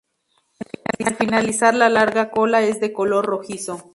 [1.05, 3.87] Al finalizar la larga cola es de color rojizo.